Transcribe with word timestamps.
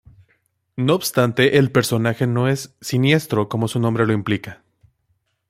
No 0.77 0.95
obstante, 0.95 1.59
el 1.59 1.71
personaje 1.71 2.25
no 2.25 2.47
es 2.47 2.73
siniestro 2.81 3.49
como 3.49 3.67
su 3.67 3.79
nombre 3.79 4.07
lo 4.07 4.13
implica. 4.13 4.63